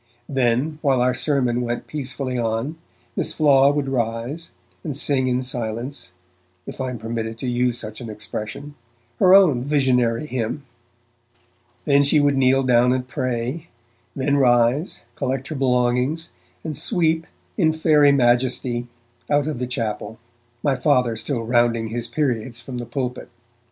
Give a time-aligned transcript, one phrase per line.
[0.27, 2.75] Then, while our sermon went peacefully on,
[3.15, 6.13] Miss Flaw would rise, and sing in silence
[6.65, 8.73] (if I am permitted to use such an expression)
[9.19, 10.63] her own visionary hymn;
[11.85, 13.67] then she would kneel down and pray,
[14.15, 16.31] then rise, collect her belongings,
[16.63, 18.87] and sweep, in fairy majesty,
[19.29, 20.17] out of the chapel,
[20.63, 23.29] my Father still rounding his periods from the pulpit.